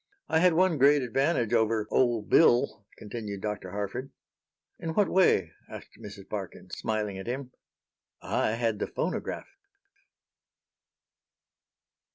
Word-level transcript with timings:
"I 0.27 0.39
had 0.39 0.53
one 0.53 0.79
great 0.79 1.03
advantage 1.03 1.53
over 1.53 1.87
'old 1.91 2.27
Bill,'" 2.27 2.87
continued 2.97 3.41
Dr. 3.41 3.69
Harford. 3.69 4.09
"In 4.79 4.95
what 4.95 5.07
way?" 5.07 5.51
asked 5.69 5.99
Mrs. 5.99 6.27
Parkin, 6.27 6.71
smiling 6.71 7.19
at 7.19 7.27
him. 7.27 7.51
"I 8.19 8.53
had 8.53 8.79
the 8.79 8.87
phonograph." 8.87 9.45